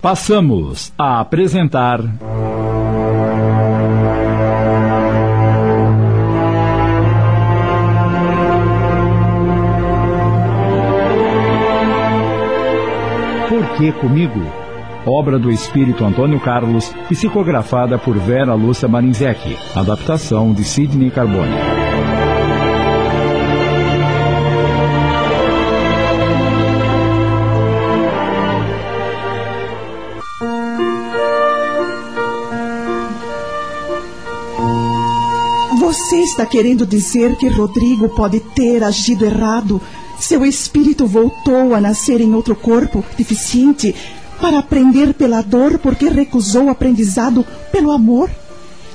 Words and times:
Passamos 0.00 0.92
a 0.98 1.20
apresentar. 1.20 2.00
Por 13.48 13.76
que 13.76 13.92
comigo? 13.92 14.40
Obra 15.06 15.38
do 15.38 15.50
espírito 15.50 16.04
Antônio 16.04 16.40
Carlos, 16.40 16.92
psicografada 17.08 17.96
por 17.96 18.16
Vera 18.18 18.54
Lúcia 18.54 18.88
Marinzec. 18.88 19.56
Adaptação 19.74 20.52
de 20.52 20.64
Sidney 20.64 21.10
Carbone. 21.10 21.75
Você 36.06 36.22
está 36.22 36.46
querendo 36.46 36.86
dizer 36.86 37.34
que 37.34 37.48
Rodrigo 37.48 38.08
pode 38.08 38.38
ter 38.38 38.84
agido 38.84 39.24
errado? 39.24 39.82
Seu 40.20 40.46
espírito 40.46 41.04
voltou 41.04 41.74
a 41.74 41.80
nascer 41.80 42.20
em 42.20 42.32
outro 42.32 42.54
corpo 42.54 43.04
deficiente 43.18 43.92
para 44.40 44.60
aprender 44.60 45.14
pela 45.14 45.42
dor 45.42 45.80
porque 45.80 46.08
recusou 46.08 46.66
o 46.66 46.70
aprendizado 46.70 47.44
pelo 47.72 47.90
amor? 47.90 48.30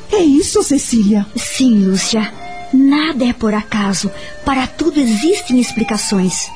É 0.10 0.20
isso, 0.20 0.64
Cecília? 0.64 1.28
Sim, 1.36 1.84
Lúcia. 1.84 2.32
Nada 2.72 3.26
é 3.26 3.34
por 3.34 3.54
acaso. 3.54 4.10
Para 4.46 4.66
tudo 4.66 4.98
existem 4.98 5.60
explicações. 5.60 6.50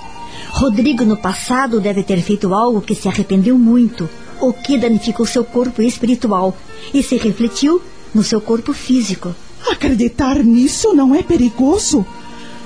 Rodrigo, 0.51 1.03
no 1.03 1.17
passado, 1.17 1.81
deve 1.81 2.01
ter 2.01 2.21
feito 2.21 2.53
algo 2.53 2.79
que 2.79 2.95
se 2.95 3.09
arrependeu 3.09 3.59
muito, 3.59 4.09
o 4.39 4.53
que 4.53 4.77
danificou 4.77 5.25
seu 5.25 5.43
corpo 5.43 5.81
espiritual 5.81 6.55
e 6.93 7.03
se 7.03 7.17
refletiu 7.17 7.81
no 8.13 8.23
seu 8.23 8.40
corpo 8.40 8.71
físico. 8.71 9.35
Acreditar 9.70 10.44
nisso 10.44 10.94
não 10.94 11.16
é 11.16 11.24
perigoso? 11.24 12.05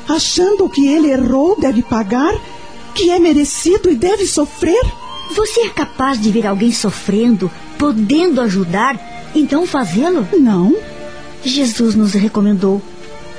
Achando 0.07 0.69
que 0.69 0.87
ele 0.87 1.11
errou, 1.11 1.59
deve 1.59 1.83
pagar, 1.83 2.33
que 2.93 3.11
é 3.11 3.19
merecido 3.19 3.89
e 3.89 3.95
deve 3.95 4.25
sofrer? 4.25 4.81
Você 5.35 5.61
é 5.61 5.69
capaz 5.69 6.19
de 6.19 6.31
ver 6.31 6.47
alguém 6.47 6.71
sofrendo, 6.71 7.51
podendo 7.77 8.41
ajudar, 8.41 8.99
então 9.35 9.67
fazê-lo? 9.67 10.27
Não. 10.39 10.75
Jesus 11.43 11.95
nos 11.95 12.13
recomendou 12.13 12.81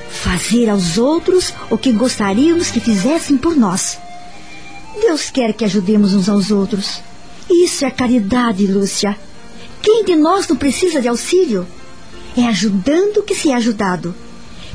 fazer 0.09 0.69
aos 0.69 0.97
outros 0.97 1.53
o 1.69 1.77
que 1.77 1.91
gostaríamos 1.91 2.71
que 2.71 2.79
fizessem 2.79 3.37
por 3.37 3.55
nós. 3.55 3.97
Deus 4.99 5.29
quer 5.29 5.53
que 5.53 5.65
ajudemos 5.65 6.13
uns 6.13 6.27
aos 6.27 6.51
outros. 6.51 7.01
Isso 7.49 7.85
é 7.85 7.91
caridade, 7.91 8.67
Lúcia. 8.67 9.17
Quem 9.81 10.03
de 10.03 10.15
nós 10.15 10.47
não 10.47 10.55
precisa 10.55 11.01
de 11.01 11.07
auxílio? 11.07 11.67
É 12.35 12.47
ajudando 12.47 13.23
que 13.23 13.35
se 13.35 13.51
é 13.51 13.55
ajudado. 13.55 14.15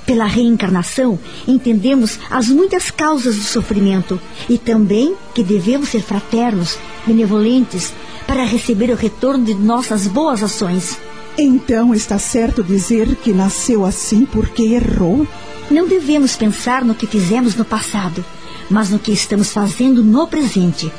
Pela 0.05 0.27
reencarnação, 0.27 1.19
entendemos 1.49 2.19
as 2.31 2.49
muitas 2.49 2.91
causas 2.91 3.37
do 3.37 3.43
sofrimento 3.43 4.21
e 4.49 4.57
também 4.57 5.17
que 5.35 5.43
devemos 5.43 5.89
ser 5.89 6.01
fraternos, 6.01 6.79
benevolentes, 7.05 7.93
para 8.27 8.45
receber 8.45 8.91
o 8.91 8.97
retorno 8.97 9.45
de 9.45 9.55
nossas 9.55 10.07
boas 10.07 10.43
ações. 10.43 10.97
Então 11.39 11.93
está 11.95 12.19
certo 12.19 12.63
dizer 12.63 13.17
que 13.17 13.33
nasceu 13.33 13.85
assim 13.85 14.25
porque 14.25 14.63
errou? 14.63 15.27
Não 15.71 15.89
devemos 15.89 16.37
pensar 16.37 16.85
no 16.85 16.95
que 16.95 17.07
fizemos 17.07 17.57
no 17.57 17.65
passado, 17.65 18.25
mas 18.71 18.91
no 18.91 18.99
que 18.99 19.13
estamos 19.13 19.51
fazendo 19.51 20.05
no 20.05 20.29
presente. 20.29 20.91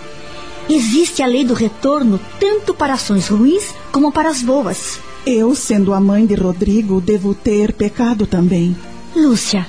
Existe 0.69 1.23
a 1.23 1.27
lei 1.27 1.45
do 1.45 1.53
retorno 1.53 2.19
tanto 2.39 2.73
para 2.73 2.93
ações 2.93 3.29
ruins 3.29 3.73
como 3.91 4.11
para 4.11 4.29
as 4.29 4.41
boas. 4.41 4.99
Eu, 5.29 5.53
sendo 5.53 5.93
a 5.93 5.99
mãe 5.99 6.25
de 6.25 6.35
Rodrigo, 6.35 7.01
devo 7.01 7.35
ter 7.35 7.73
pecado 7.73 8.25
também. 8.25 8.73
Lúcia, 9.13 9.67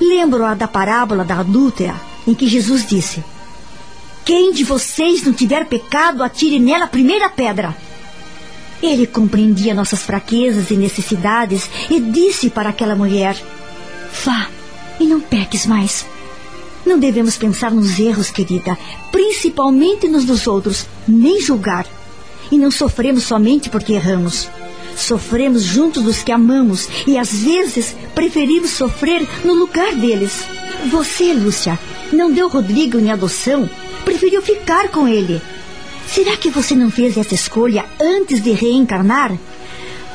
lembro-a 0.00 0.54
da 0.54 0.68
parábola 0.68 1.24
da 1.24 1.40
adúltera, 1.40 2.00
em 2.24 2.32
que 2.32 2.46
Jesus 2.46 2.86
disse: 2.86 3.20
Quem 4.24 4.52
de 4.52 4.62
vocês 4.62 5.24
não 5.24 5.32
tiver 5.32 5.66
pecado, 5.66 6.22
atire 6.22 6.60
nela 6.60 6.84
a 6.84 6.88
primeira 6.88 7.28
pedra. 7.28 7.76
Ele 8.80 9.04
compreendia 9.04 9.74
nossas 9.74 10.04
fraquezas 10.04 10.70
e 10.70 10.76
necessidades 10.76 11.68
e 11.90 11.98
disse 11.98 12.48
para 12.48 12.68
aquela 12.68 12.94
mulher: 12.94 13.36
Vá 14.24 14.46
e 15.00 15.04
não 15.04 15.20
peques 15.20 15.66
mais. 15.66 16.06
Não 16.86 16.96
devemos 16.96 17.36
pensar 17.36 17.72
nos 17.72 17.98
erros, 17.98 18.30
querida, 18.30 18.78
principalmente 19.10 20.06
nos 20.06 20.24
dos 20.24 20.46
outros, 20.46 20.86
nem 21.08 21.40
julgar. 21.40 21.88
E 22.52 22.56
não 22.56 22.70
sofremos 22.70 23.24
somente 23.24 23.68
porque 23.68 23.94
erramos. 23.94 24.48
Sofremos 24.96 25.62
junto 25.62 26.00
dos 26.00 26.22
que 26.22 26.32
amamos 26.32 26.88
e 27.06 27.18
às 27.18 27.32
vezes 27.32 27.94
preferimos 28.14 28.70
sofrer 28.70 29.26
no 29.44 29.54
lugar 29.54 29.94
deles. 29.94 30.44
Você, 30.90 31.32
Lúcia, 31.32 31.78
não 32.12 32.30
deu 32.30 32.48
Rodrigo 32.48 32.98
em 32.98 33.10
adoção, 33.10 33.68
preferiu 34.04 34.42
ficar 34.42 34.88
com 34.88 35.08
ele. 35.08 35.40
Será 36.06 36.36
que 36.36 36.50
você 36.50 36.74
não 36.74 36.90
fez 36.90 37.16
essa 37.16 37.34
escolha 37.34 37.84
antes 38.00 38.42
de 38.42 38.52
reencarnar? 38.52 39.36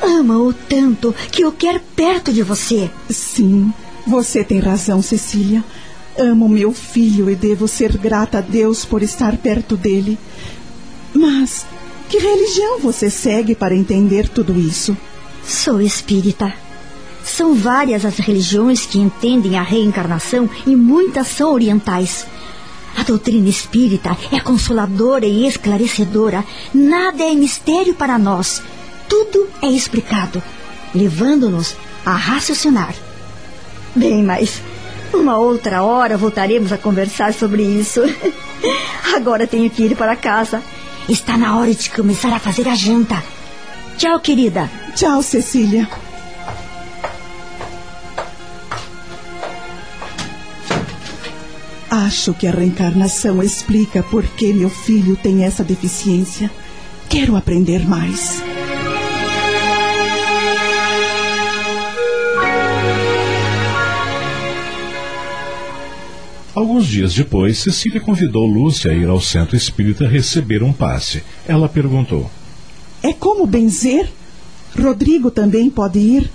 Ama-o 0.00 0.52
tanto 0.52 1.14
que 1.32 1.44
o 1.44 1.50
quer 1.50 1.80
perto 1.96 2.32
de 2.32 2.42
você. 2.42 2.90
Sim, 3.10 3.72
você 4.06 4.44
tem 4.44 4.60
razão, 4.60 5.02
Cecília. 5.02 5.64
Amo 6.16 6.48
meu 6.48 6.72
filho 6.72 7.30
e 7.30 7.34
devo 7.34 7.66
ser 7.66 7.96
grata 7.96 8.38
a 8.38 8.40
Deus 8.40 8.84
por 8.84 9.02
estar 9.02 9.36
perto 9.36 9.76
dele. 9.76 10.18
Mas 11.12 11.66
que 12.08 12.18
religião 12.18 12.78
você 12.78 13.10
segue 13.10 13.54
para 13.54 13.74
entender 13.74 14.28
tudo 14.28 14.58
isso? 14.58 14.96
Sou 15.44 15.80
espírita. 15.80 16.52
São 17.22 17.54
várias 17.54 18.04
as 18.04 18.16
religiões 18.16 18.86
que 18.86 18.98
entendem 18.98 19.58
a 19.58 19.62
reencarnação 19.62 20.48
e 20.66 20.74
muitas 20.74 21.28
são 21.28 21.52
orientais. 21.52 22.26
A 22.96 23.02
doutrina 23.02 23.48
espírita 23.48 24.16
é 24.32 24.40
consoladora 24.40 25.26
e 25.26 25.46
esclarecedora. 25.46 26.44
Nada 26.72 27.22
é 27.22 27.34
mistério 27.34 27.94
para 27.94 28.18
nós. 28.18 28.62
Tudo 29.08 29.48
é 29.62 29.68
explicado, 29.68 30.42
levando-nos 30.94 31.76
a 32.04 32.12
raciocinar. 32.12 32.94
Bem, 33.94 34.22
mas 34.22 34.62
uma 35.12 35.36
outra 35.36 35.82
hora 35.82 36.16
voltaremos 36.16 36.72
a 36.72 36.78
conversar 36.78 37.34
sobre 37.34 37.62
isso. 37.62 38.00
Agora 39.14 39.46
tenho 39.46 39.68
que 39.68 39.84
ir 39.84 39.96
para 39.96 40.16
casa. 40.16 40.62
Está 41.08 41.38
na 41.38 41.56
hora 41.56 41.74
de 41.74 41.88
começar 41.88 42.32
a 42.34 42.38
fazer 42.38 42.68
a 42.68 42.74
janta. 42.74 43.22
Tchau, 43.96 44.20
querida. 44.20 44.70
Tchau, 44.94 45.22
Cecília. 45.22 45.88
Acho 51.90 52.34
que 52.34 52.46
a 52.46 52.50
reencarnação 52.50 53.42
explica 53.42 54.02
por 54.02 54.22
que 54.22 54.52
meu 54.52 54.68
filho 54.68 55.16
tem 55.16 55.44
essa 55.44 55.64
deficiência. 55.64 56.50
Quero 57.08 57.36
aprender 57.36 57.88
mais. 57.88 58.42
Alguns 66.58 66.88
dias 66.88 67.14
depois, 67.14 67.56
Cecília 67.58 68.00
convidou 68.00 68.44
Lúcia 68.44 68.90
a 68.90 68.94
ir 68.94 69.08
ao 69.08 69.20
centro 69.20 69.54
espírita 69.54 70.08
receber 70.08 70.60
um 70.60 70.72
passe. 70.72 71.22
Ela 71.46 71.68
perguntou: 71.68 72.28
É 73.00 73.12
como 73.12 73.46
benzer? 73.46 74.10
Rodrigo 74.76 75.30
também 75.30 75.70
pode 75.70 76.00
ir? 76.00 76.28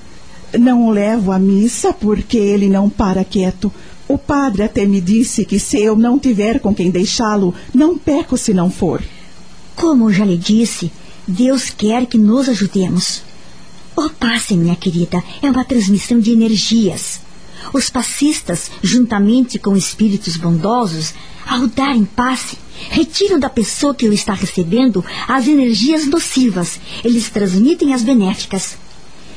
Não 0.58 0.88
o 0.88 0.92
levo 0.92 1.30
à 1.34 1.38
missa 1.38 1.92
porque 1.92 2.38
ele 2.38 2.70
não 2.70 2.90
para 2.90 3.26
quieto. 3.26 3.70
O 4.08 4.18
padre 4.18 4.64
até 4.64 4.86
me 4.86 5.02
disse 5.02 5.44
que 5.44 5.60
se 5.60 5.82
eu 5.82 5.94
não 5.94 6.18
tiver 6.18 6.62
com 6.62 6.74
quem 6.74 6.90
deixá-lo, 6.90 7.54
não 7.74 7.98
peco 7.98 8.38
se 8.38 8.54
não 8.54 8.72
for. 8.72 9.04
Como 9.76 10.10
já 10.10 10.24
lhe 10.24 10.38
disse, 10.38 10.90
Deus 11.28 11.70
quer 11.70 12.06
que 12.06 12.18
nos 12.18 12.48
ajudemos. 12.48 13.24
O 13.94 14.10
passe, 14.10 14.56
minha 14.56 14.78
querida, 14.78 15.22
é 15.42 15.52
uma 15.52 15.66
transmissão 15.66 16.18
de 16.18 16.32
energias. 16.32 17.23
Os 17.72 17.90
passistas, 17.90 18.72
juntamente 18.82 19.60
com 19.60 19.78
espíritos 19.78 20.36
bondosos, 20.38 21.14
ao 21.46 21.68
darem 21.68 22.06
passe, 22.06 22.58
retiram 22.90 23.40
da 23.40 23.50
pessoa 23.50 23.94
que 23.94 24.08
o 24.08 24.14
está 24.14 24.34
recebendo 24.34 25.04
as 25.28 25.48
energias 25.48 26.06
nocivas, 26.06 26.80
eles 27.04 27.30
transmitem 27.30 27.94
as 27.94 28.02
benéficas. 28.02 28.76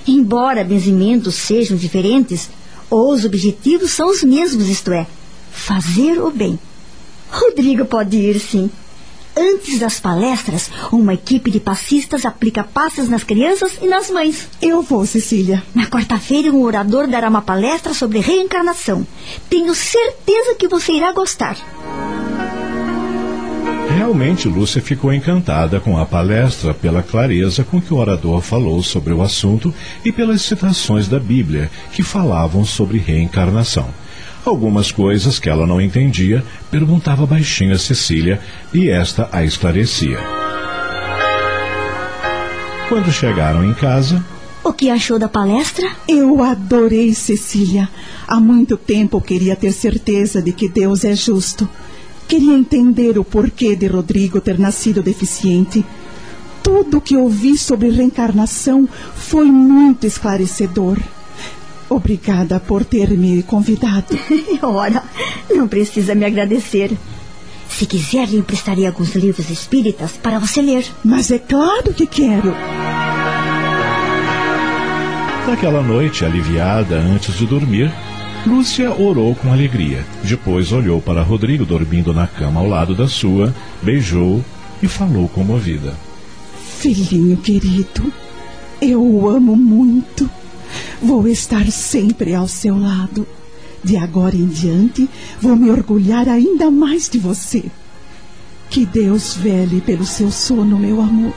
Embora 0.06 0.64
benzimentos 0.64 1.34
sejam 1.34 1.76
diferentes, 1.76 2.48
os 2.90 3.24
objetivos 3.24 3.90
são 3.90 4.10
os 4.10 4.22
mesmos, 4.22 4.68
isto 4.68 4.92
é, 4.92 5.06
fazer 5.50 6.20
o 6.20 6.30
bem. 6.30 6.58
Rodrigo 7.30 7.84
pode 7.84 8.16
ir, 8.16 8.38
sim. 8.38 8.70
Antes 9.38 9.78
das 9.78 10.00
palestras, 10.00 10.70
uma 10.90 11.12
equipe 11.12 11.50
de 11.50 11.60
passistas 11.60 12.24
aplica 12.24 12.64
passes 12.64 13.06
nas 13.06 13.22
crianças 13.22 13.78
e 13.82 13.86
nas 13.86 14.10
mães. 14.10 14.48
Eu 14.62 14.80
vou, 14.80 15.04
Cecília. 15.04 15.62
Na 15.74 15.84
quarta-feira, 15.86 16.50
um 16.50 16.62
orador 16.62 17.06
dará 17.06 17.28
uma 17.28 17.42
palestra 17.42 17.92
sobre 17.92 18.20
reencarnação. 18.20 19.06
Tenho 19.50 19.74
certeza 19.74 20.54
que 20.54 20.66
você 20.66 20.92
irá 20.92 21.12
gostar. 21.12 21.58
Realmente, 23.94 24.48
Lúcia 24.48 24.80
ficou 24.80 25.12
encantada 25.12 25.80
com 25.80 25.98
a 25.98 26.06
palestra 26.06 26.72
pela 26.72 27.02
clareza 27.02 27.62
com 27.62 27.78
que 27.78 27.92
o 27.92 27.98
orador 27.98 28.40
falou 28.40 28.82
sobre 28.82 29.12
o 29.12 29.20
assunto 29.20 29.72
e 30.02 30.10
pelas 30.10 30.40
citações 30.42 31.08
da 31.08 31.20
Bíblia 31.20 31.70
que 31.92 32.02
falavam 32.02 32.64
sobre 32.64 32.96
reencarnação. 32.96 33.88
Algumas 34.46 34.92
coisas 34.92 35.40
que 35.40 35.48
ela 35.48 35.66
não 35.66 35.80
entendia, 35.80 36.44
perguntava 36.70 37.26
baixinho 37.26 37.74
a 37.74 37.78
Cecília 37.78 38.40
e 38.72 38.88
esta 38.88 39.28
a 39.32 39.44
esclarecia. 39.44 40.20
Quando 42.88 43.10
chegaram 43.10 43.68
em 43.68 43.74
casa. 43.74 44.24
O 44.62 44.72
que 44.72 44.88
achou 44.88 45.18
da 45.18 45.28
palestra? 45.28 45.90
Eu 46.06 46.44
adorei, 46.44 47.12
Cecília. 47.12 47.88
Há 48.24 48.38
muito 48.38 48.76
tempo 48.76 49.20
queria 49.20 49.56
ter 49.56 49.72
certeza 49.72 50.40
de 50.40 50.52
que 50.52 50.68
Deus 50.68 51.04
é 51.04 51.16
justo. 51.16 51.68
Queria 52.28 52.56
entender 52.56 53.18
o 53.18 53.24
porquê 53.24 53.74
de 53.74 53.88
Rodrigo 53.88 54.40
ter 54.40 54.60
nascido 54.60 55.02
deficiente. 55.02 55.84
Tudo 56.62 57.00
que 57.00 57.16
ouvi 57.16 57.58
sobre 57.58 57.90
reencarnação 57.90 58.88
foi 59.16 59.46
muito 59.46 60.06
esclarecedor. 60.06 60.98
Obrigada 61.88 62.58
por 62.58 62.84
ter 62.84 63.10
me 63.10 63.42
convidado. 63.42 64.18
Ora, 64.62 65.02
não 65.50 65.68
precisa 65.68 66.14
me 66.14 66.24
agradecer. 66.24 66.90
Se 67.68 67.86
quiser, 67.86 68.28
lhe 68.28 68.38
emprestaria 68.38 68.88
alguns 68.88 69.14
livros 69.14 69.50
espíritas 69.50 70.12
para 70.12 70.38
você 70.38 70.62
ler. 70.62 70.84
Mas 71.04 71.30
é 71.30 71.38
claro 71.38 71.92
que 71.92 72.06
quero. 72.06 72.54
Naquela 75.46 75.82
noite, 75.82 76.24
aliviada 76.24 76.96
antes 76.96 77.36
de 77.36 77.46
dormir, 77.46 77.92
Lúcia 78.46 78.90
orou 78.92 79.34
com 79.34 79.52
alegria. 79.52 80.04
Depois 80.22 80.72
olhou 80.72 81.00
para 81.00 81.22
Rodrigo 81.22 81.64
dormindo 81.64 82.12
na 82.12 82.26
cama 82.26 82.60
ao 82.60 82.68
lado 82.68 82.94
da 82.94 83.06
sua, 83.08 83.54
beijou 83.82 84.44
e 84.82 84.88
falou 84.88 85.28
comovida: 85.28 85.94
Filhinho 86.78 87.36
querido, 87.36 88.12
eu 88.80 89.02
o 89.02 89.28
amo 89.28 89.56
muito. 89.56 90.28
Vou 91.02 91.28
estar 91.28 91.70
sempre 91.70 92.34
ao 92.34 92.48
seu 92.48 92.78
lado. 92.78 93.26
De 93.84 93.96
agora 93.96 94.34
em 94.34 94.46
diante, 94.46 95.08
vou 95.40 95.54
me 95.54 95.70
orgulhar 95.70 96.28
ainda 96.28 96.70
mais 96.70 97.08
de 97.08 97.18
você. 97.18 97.64
Que 98.70 98.84
Deus 98.84 99.34
vele 99.34 99.80
pelo 99.80 100.04
seu 100.04 100.30
sono, 100.30 100.78
meu 100.78 101.00
amor. 101.00 101.34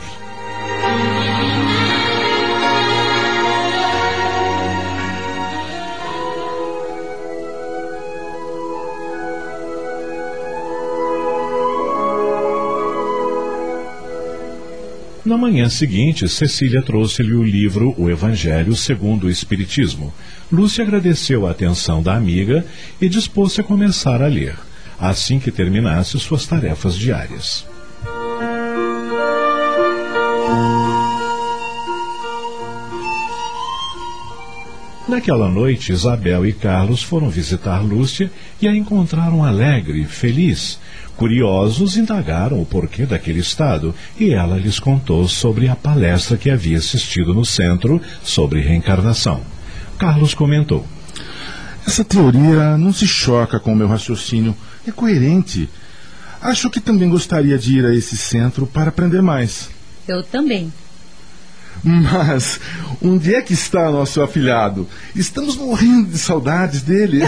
Na 15.30 15.38
manhã 15.38 15.70
seguinte, 15.70 16.28
Cecília 16.28 16.82
trouxe-lhe 16.82 17.36
o 17.36 17.44
livro 17.44 17.94
O 18.00 18.10
Evangelho 18.10 18.76
segundo 18.76 19.28
o 19.28 19.30
Espiritismo. 19.30 20.12
Lúcia 20.52 20.84
agradeceu 20.84 21.46
a 21.46 21.52
atenção 21.52 22.02
da 22.02 22.16
amiga 22.16 22.66
e 23.00 23.08
dispôs-se 23.08 23.62
a 23.62 23.64
começar 23.64 24.24
a 24.24 24.28
ler, 24.28 24.56
assim 25.00 25.40
que 25.40 25.52
terminasse 25.52 26.20
suas 26.20 26.48
tarefas 26.48 26.96
diárias. 26.96 27.64
Naquela 35.08 35.48
noite, 35.48 35.92
Isabel 35.92 36.44
e 36.48 36.54
Carlos 36.54 37.04
foram 37.04 37.30
visitar 37.30 37.84
Lúcia 37.84 38.32
e 38.60 38.68
a 38.68 38.76
encontraram 38.76 39.44
alegre, 39.44 40.06
feliz, 40.06 40.80
Curiosos 41.20 41.98
indagaram 41.98 42.62
o 42.62 42.66
porquê 42.66 43.06
daquele 43.06 43.42
estado 43.42 43.94
e 44.18 44.32
ela 44.32 44.58
lhes 44.58 44.80
contou 44.80 45.28
sobre 45.28 45.68
a 45.68 45.76
palestra 45.76 46.38
que 46.38 46.50
havia 46.50 46.78
assistido 46.78 47.34
no 47.34 47.44
centro 47.44 48.02
sobre 48.24 48.62
reencarnação. 48.62 49.42
Carlos 49.98 50.34
comentou: 50.34 50.88
Essa 51.86 52.06
teoria 52.06 52.78
não 52.78 52.94
se 52.94 53.06
choca 53.06 53.60
com 53.60 53.74
o 53.74 53.76
meu 53.76 53.90
raciocínio, 53.90 54.56
é 54.88 54.94
coerente. 54.94 55.68
Acho 56.42 56.70
que 56.70 56.80
também 56.80 57.10
gostaria 57.10 57.60
de 57.60 57.80
ir 57.80 57.86
a 57.86 57.94
esse 57.94 58.16
centro 58.16 58.66
para 58.66 58.88
aprender 58.88 59.22
mais. 59.22 59.70
Eu 60.08 60.24
também. 60.24 60.72
Mas 61.84 62.60
onde 63.02 63.34
é 63.34 63.42
que 63.42 63.54
está 63.54 63.90
nosso 63.90 64.22
afilhado? 64.22 64.88
Estamos 65.16 65.56
morrendo 65.56 66.10
de 66.10 66.18
saudades 66.18 66.82
dele. 66.82 67.22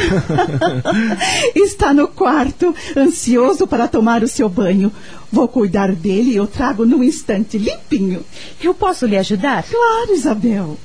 está 1.56 1.94
no 1.94 2.08
quarto, 2.08 2.76
ansioso 2.96 3.66
para 3.66 3.88
tomar 3.88 4.24
o 4.24 4.28
seu 4.28 4.50
banho. 4.50 4.92
Vou 5.32 5.48
cuidar 5.48 5.94
dele 5.94 6.32
e 6.32 6.36
eu 6.36 6.48
trago 6.48 6.86
num 6.86 7.04
instante 7.04 7.58
limpinho. 7.58 8.24
Eu 8.62 8.74
posso 8.74 9.06
lhe 9.06 9.18
ajudar? 9.18 9.64
Claro, 9.64 10.14
Isabel. 10.14 10.78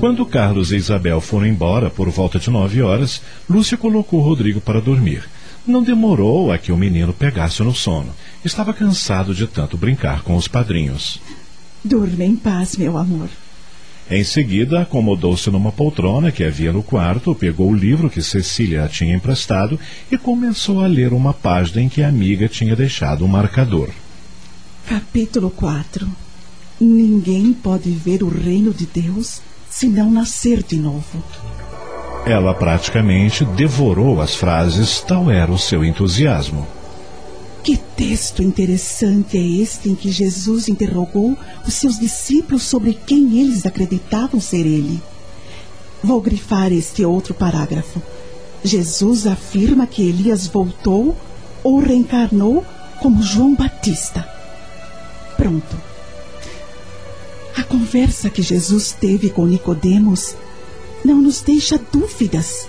Quando 0.00 0.26
Carlos 0.26 0.72
e 0.72 0.76
Isabel 0.76 1.20
foram 1.20 1.46
embora 1.46 1.88
por 1.88 2.08
volta 2.08 2.36
de 2.36 2.50
nove 2.50 2.82
horas, 2.82 3.22
Lúcia 3.48 3.76
colocou 3.76 4.20
Rodrigo 4.20 4.60
para 4.60 4.80
dormir. 4.80 5.22
Não 5.66 5.82
demorou 5.82 6.50
a 6.50 6.58
que 6.58 6.72
o 6.72 6.76
menino 6.76 7.12
pegasse 7.12 7.62
no 7.62 7.74
sono. 7.74 8.12
Estava 8.44 8.74
cansado 8.74 9.34
de 9.34 9.46
tanto 9.46 9.76
brincar 9.76 10.22
com 10.22 10.34
os 10.34 10.48
padrinhos. 10.48 11.20
Durma 11.84 12.24
em 12.24 12.34
paz, 12.34 12.76
meu 12.76 12.96
amor. 12.96 13.28
Em 14.10 14.24
seguida, 14.24 14.80
acomodou-se 14.82 15.48
numa 15.50 15.70
poltrona 15.70 16.32
que 16.32 16.42
havia 16.42 16.72
no 16.72 16.82
quarto, 16.82 17.34
pegou 17.34 17.70
o 17.70 17.74
livro 17.74 18.10
que 18.10 18.20
Cecília 18.20 18.88
tinha 18.88 19.14
emprestado 19.14 19.78
e 20.10 20.18
começou 20.18 20.82
a 20.82 20.86
ler 20.86 21.12
uma 21.12 21.32
página 21.32 21.80
em 21.82 21.88
que 21.88 22.02
a 22.02 22.08
amiga 22.08 22.48
tinha 22.48 22.74
deixado 22.74 23.24
um 23.24 23.28
marcador. 23.28 23.88
Capítulo 24.86 25.50
4 25.50 26.10
Ninguém 26.80 27.52
pode 27.52 27.90
ver 27.90 28.24
o 28.24 28.28
reino 28.28 28.74
de 28.74 28.86
Deus 28.86 29.40
se 29.70 29.86
não 29.86 30.10
nascer 30.10 30.64
de 30.64 30.76
novo. 30.76 31.22
Ela 32.24 32.54
praticamente 32.54 33.44
devorou 33.44 34.20
as 34.20 34.34
frases, 34.34 35.00
tal 35.00 35.28
era 35.28 35.50
o 35.50 35.58
seu 35.58 35.84
entusiasmo. 35.84 36.66
Que 37.64 37.76
texto 37.76 38.42
interessante 38.42 39.36
é 39.36 39.40
este 39.40 39.88
em 39.88 39.96
que 39.96 40.10
Jesus 40.10 40.68
interrogou 40.68 41.36
os 41.66 41.74
seus 41.74 41.98
discípulos 41.98 42.62
sobre 42.62 42.94
quem 42.94 43.40
eles 43.40 43.66
acreditavam 43.66 44.40
ser 44.40 44.64
ele. 44.66 45.02
Vou 46.02 46.20
grifar 46.20 46.72
este 46.72 47.04
outro 47.04 47.34
parágrafo. 47.34 48.00
Jesus 48.64 49.26
afirma 49.26 49.86
que 49.86 50.08
Elias 50.08 50.46
voltou 50.46 51.16
ou 51.64 51.80
reencarnou 51.80 52.64
como 53.00 53.22
João 53.22 53.54
Batista. 53.54 54.28
Pronto. 55.36 55.76
A 57.56 57.64
conversa 57.64 58.30
que 58.30 58.42
Jesus 58.42 58.92
teve 58.92 59.28
com 59.28 59.44
Nicodemos 59.44 60.36
não 61.04 61.20
nos 61.20 61.40
deixa 61.40 61.78
dúvidas. 61.92 62.68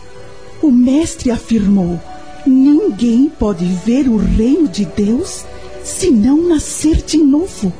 O 0.62 0.72
Mestre 0.72 1.32
afirmou: 1.32 2.00
ninguém 2.46 3.30
pode 3.30 3.66
ver 3.86 4.08
o 4.08 4.18
reino 4.18 4.68
de 4.68 4.86
Deus 4.86 5.46
se 5.84 6.10
não 6.10 6.48
nascer 6.48 6.98
de 6.98 7.18
novo. 7.18 7.72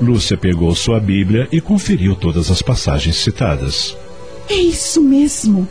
Lúcia 0.00 0.36
pegou 0.36 0.74
sua 0.74 1.00
Bíblia 1.00 1.48
e 1.50 1.60
conferiu 1.60 2.14
todas 2.14 2.50
as 2.50 2.62
passagens 2.62 3.16
citadas. 3.16 3.96
É 4.48 4.54
isso 4.54 5.02
mesmo. 5.02 5.68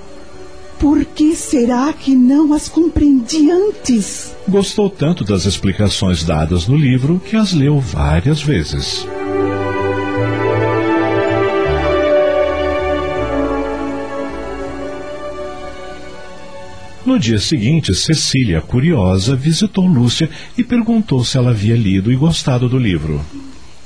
Por 0.80 1.04
que 1.06 1.36
será 1.36 1.92
que 1.92 2.14
não 2.14 2.54
as 2.54 2.70
compreendi 2.70 3.50
antes? 3.50 4.36
Gostou 4.48 4.90
tanto 4.90 5.24
das 5.24 5.46
explicações 5.46 6.24
dadas 6.24 6.68
no 6.68 6.78
livro 6.78 7.20
que 7.26 7.36
as 7.36 7.52
leu 7.52 7.80
várias 7.80 8.42
vezes. 8.42 9.08
No 17.08 17.18
dia 17.18 17.40
seguinte, 17.40 17.96
Cecília, 17.96 18.60
curiosa, 18.60 19.34
visitou 19.34 19.88
Lúcia 19.88 20.30
e 20.58 20.62
perguntou 20.62 21.24
se 21.24 21.38
ela 21.38 21.52
havia 21.52 21.74
lido 21.74 22.12
e 22.12 22.18
gostado 22.18 22.68
do 22.68 22.78
livro. 22.78 23.22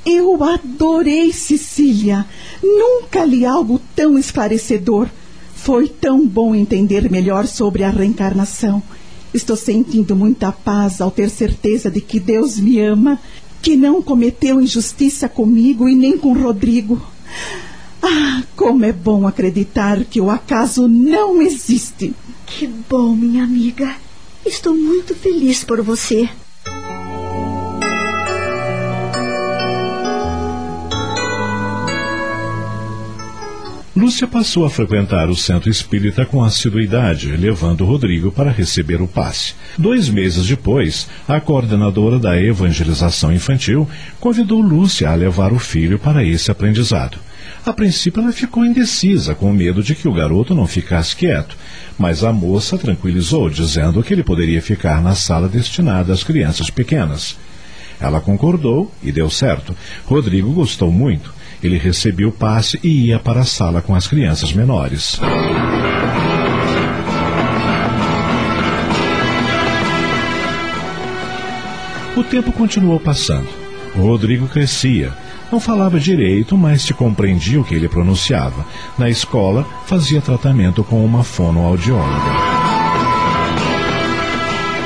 Eu 0.04 0.42
adorei, 0.42 1.32
Cecília. 1.32 2.26
Nunca 2.60 3.24
li 3.24 3.46
algo 3.46 3.80
tão 3.94 4.18
esclarecedor. 4.18 5.06
Foi 5.54 5.86
tão 5.86 6.26
bom 6.26 6.52
entender 6.52 7.08
melhor 7.08 7.46
sobre 7.46 7.84
a 7.84 7.90
reencarnação. 7.90 8.82
Estou 9.32 9.54
sentindo 9.54 10.16
muita 10.16 10.50
paz 10.50 11.00
ao 11.00 11.12
ter 11.12 11.30
certeza 11.30 11.88
de 11.88 12.00
que 12.00 12.18
Deus 12.18 12.58
me 12.58 12.80
ama, 12.80 13.20
que 13.62 13.76
não 13.76 14.02
cometeu 14.02 14.60
injustiça 14.60 15.28
comigo 15.28 15.88
e 15.88 15.94
nem 15.94 16.18
com 16.18 16.32
Rodrigo. 16.32 17.00
Ah, 18.02 18.42
como 18.56 18.84
é 18.84 18.92
bom 18.92 19.28
acreditar 19.28 20.04
que 20.06 20.20
o 20.20 20.28
acaso 20.28 20.88
não 20.88 21.40
existe. 21.40 22.12
Que 22.62 22.68
bom, 22.68 23.16
minha 23.16 23.42
amiga. 23.42 23.92
Estou 24.46 24.72
muito 24.72 25.16
feliz 25.16 25.64
por 25.64 25.82
você. 25.82 26.28
Lúcia 33.96 34.28
passou 34.28 34.64
a 34.64 34.70
frequentar 34.70 35.28
o 35.28 35.34
centro 35.34 35.68
espírita 35.68 36.24
com 36.24 36.44
assiduidade, 36.44 37.36
levando 37.36 37.84
Rodrigo 37.84 38.30
para 38.30 38.52
receber 38.52 39.02
o 39.02 39.08
passe. 39.08 39.54
Dois 39.76 40.08
meses 40.08 40.46
depois, 40.46 41.08
a 41.26 41.40
coordenadora 41.40 42.20
da 42.20 42.40
evangelização 42.40 43.32
infantil 43.32 43.90
convidou 44.20 44.60
Lúcia 44.60 45.10
a 45.10 45.16
levar 45.16 45.52
o 45.52 45.58
filho 45.58 45.98
para 45.98 46.24
esse 46.24 46.48
aprendizado. 46.48 47.18
A 47.64 47.72
princípio, 47.72 48.22
ela 48.22 48.32
ficou 48.32 48.64
indecisa, 48.64 49.34
com 49.34 49.52
medo 49.52 49.82
de 49.82 49.94
que 49.94 50.08
o 50.08 50.12
garoto 50.12 50.54
não 50.54 50.66
ficasse 50.66 51.14
quieto, 51.14 51.56
mas 51.98 52.24
a 52.24 52.32
moça 52.32 52.76
tranquilizou, 52.76 53.48
dizendo 53.48 54.02
que 54.02 54.12
ele 54.12 54.24
poderia 54.24 54.60
ficar 54.60 55.00
na 55.00 55.14
sala 55.14 55.48
destinada 55.48 56.12
às 56.12 56.24
crianças 56.24 56.70
pequenas. 56.70 57.36
Ela 58.00 58.20
concordou 58.20 58.92
e 59.02 59.12
deu 59.12 59.30
certo. 59.30 59.76
Rodrigo 60.06 60.52
gostou 60.52 60.90
muito 60.90 61.32
ele 61.62 61.78
recebia 61.78 62.28
o 62.28 62.32
passe 62.32 62.78
e 62.82 63.06
ia 63.06 63.20
para 63.20 63.40
a 63.40 63.44
sala 63.44 63.80
com 63.80 63.94
as 63.94 64.08
crianças 64.08 64.52
menores. 64.52 65.20
O 72.16 72.24
tempo 72.24 72.52
continuou 72.52 72.98
passando. 72.98 73.48
Rodrigo 73.94 74.48
crescia. 74.48 75.12
Não 75.52 75.60
falava 75.60 76.00
direito, 76.00 76.56
mas 76.56 76.80
se 76.80 76.94
compreendia 76.94 77.60
o 77.60 77.64
que 77.64 77.74
ele 77.74 77.86
pronunciava. 77.86 78.64
Na 78.96 79.10
escola, 79.10 79.66
fazia 79.84 80.18
tratamento 80.22 80.82
com 80.82 81.04
uma 81.04 81.22
fonoaudióloga. 81.22 82.32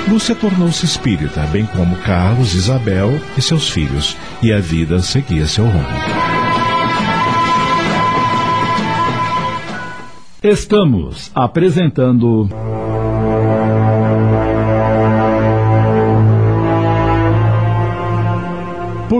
Lúcia 0.09 0.35
tornou-se 0.35 0.85
espírita, 0.85 1.43
bem 1.53 1.65
como 1.67 1.95
Carlos, 1.99 2.55
Isabel 2.55 3.21
e 3.39 3.43
seus 3.43 3.71
filhos, 3.71 4.17
e 4.43 4.53
a 4.53 4.59
vida 4.59 4.99
seguia 4.99 5.47
seu 5.47 5.67
rumo. 5.67 5.87
Estamos 10.43 11.31
apresentando. 11.33 12.49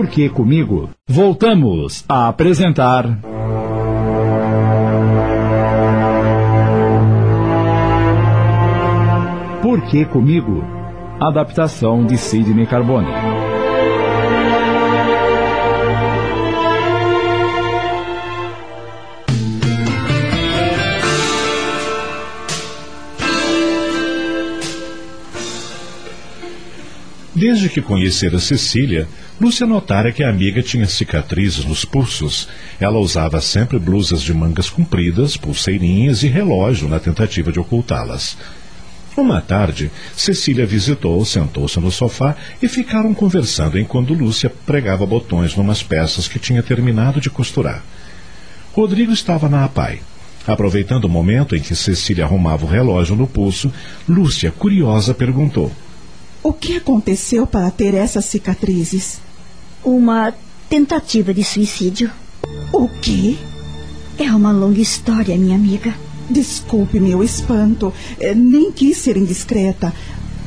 Por 0.07 0.13
que 0.13 0.29
comigo? 0.29 0.89
Voltamos 1.05 2.05
a 2.07 2.29
apresentar. 2.29 3.19
Por 9.61 9.81
que 9.89 10.05
comigo? 10.05 10.63
Adaptação 11.19 12.05
de 12.05 12.17
Sidney 12.17 12.65
Carbone. 12.65 13.36
Desde 27.37 27.69
que 27.69 27.83
conhecera 27.83 28.39
Cecília, 28.39 29.07
Lúcia 29.39 29.67
notara 29.67 30.11
que 30.11 30.23
a 30.23 30.29
amiga 30.29 30.63
tinha 30.63 30.87
cicatrizes 30.87 31.63
nos 31.65 31.85
pulsos. 31.85 32.49
Ela 32.79 32.97
usava 32.97 33.39
sempre 33.41 33.77
blusas 33.77 34.23
de 34.23 34.33
mangas 34.33 34.71
compridas, 34.71 35.37
pulseirinhas 35.37 36.23
e 36.23 36.27
relógio 36.27 36.87
na 36.89 36.99
tentativa 36.99 37.51
de 37.51 37.59
ocultá-las. 37.59 38.35
Uma 39.15 39.39
tarde, 39.39 39.91
Cecília 40.15 40.65
visitou, 40.65 41.23
sentou-se 41.25 41.79
no 41.79 41.91
sofá 41.91 42.35
e 42.59 42.67
ficaram 42.67 43.13
conversando 43.13 43.77
enquanto 43.77 44.15
Lúcia 44.15 44.51
pregava 44.65 45.05
botões 45.05 45.55
numas 45.55 45.83
peças 45.83 46.27
que 46.27 46.39
tinha 46.39 46.63
terminado 46.63 47.21
de 47.21 47.29
costurar. 47.29 47.83
Rodrigo 48.73 49.11
estava 49.11 49.47
na 49.47 49.63
APAI. 49.63 49.99
Aproveitando 50.47 51.05
o 51.05 51.09
momento 51.09 51.55
em 51.55 51.61
que 51.61 51.75
Cecília 51.75 52.25
arrumava 52.25 52.65
o 52.65 52.69
relógio 52.69 53.15
no 53.15 53.27
pulso, 53.27 53.71
Lúcia, 54.09 54.49
curiosa, 54.49 55.13
perguntou: 55.13 55.71
o 56.43 56.53
que 56.53 56.77
aconteceu 56.77 57.45
para 57.45 57.69
ter 57.71 57.93
essas 57.93 58.25
cicatrizes? 58.25 59.19
Uma 59.83 60.33
tentativa 60.69 61.33
de 61.33 61.43
suicídio. 61.43 62.11
O 62.71 62.87
quê? 63.01 63.35
É 64.17 64.31
uma 64.31 64.51
longa 64.51 64.81
história, 64.81 65.37
minha 65.37 65.55
amiga. 65.55 65.93
Desculpe 66.29 66.99
meu 66.99 67.23
espanto. 67.23 67.93
Eh, 68.19 68.33
nem 68.33 68.71
quis 68.71 68.97
ser 68.97 69.17
indiscreta. 69.17 69.93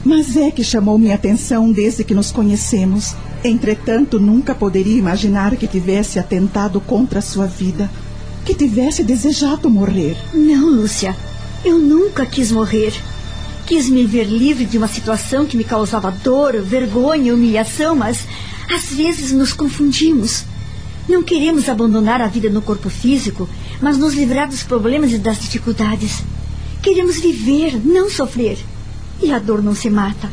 Mas 0.04 0.37
é 0.37 0.50
que 0.50 0.64
chamou 0.64 0.99
minha 0.99 1.14
atenção 1.14 1.70
desde 1.70 2.04
que 2.04 2.14
nos 2.14 2.30
conhecemos. 2.30 3.14
Entretanto, 3.44 4.18
nunca 4.18 4.54
poderia 4.54 4.99
imaginar 4.99 5.56
que 5.56 5.66
tivesse 5.66 6.18
atentado 6.18 6.80
contra 6.80 7.18
a 7.18 7.23
sua 7.23 7.47
vida. 7.47 7.90
Que 8.44 8.54
tivesse 8.54 9.02
desejado 9.02 9.70
morrer. 9.70 10.16
Não, 10.32 10.68
Lúcia. 10.68 11.14
Eu 11.64 11.78
nunca 11.78 12.25
quis 12.25 12.50
morrer. 12.50 12.92
Quis 13.70 13.88
me 13.88 14.04
ver 14.04 14.24
livre 14.24 14.64
de 14.64 14.76
uma 14.76 14.88
situação 14.88 15.46
que 15.46 15.56
me 15.56 15.62
causava 15.62 16.10
dor, 16.10 16.60
vergonha 16.60 17.32
humilhação, 17.32 17.94
mas 17.94 18.26
às 18.68 18.86
vezes 18.86 19.30
nos 19.30 19.52
confundimos. 19.52 20.42
Não 21.08 21.22
queremos 21.22 21.68
abandonar 21.68 22.20
a 22.20 22.26
vida 22.26 22.50
no 22.50 22.60
corpo 22.62 22.90
físico, 22.90 23.48
mas 23.80 23.96
nos 23.96 24.12
livrar 24.12 24.48
dos 24.48 24.64
problemas 24.64 25.12
e 25.12 25.18
das 25.18 25.38
dificuldades. 25.38 26.24
Queremos 26.82 27.20
viver, 27.20 27.80
não 27.84 28.10
sofrer. 28.10 28.58
E 29.22 29.32
a 29.32 29.38
dor 29.38 29.62
não 29.62 29.76
se 29.76 29.88
mata. 29.88 30.28